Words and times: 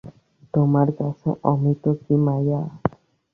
তোমার 0.53 0.87
কাছে 0.99 1.29
অমিতও 1.51 1.91
কি 2.01 2.13
মায়া। 2.25 2.61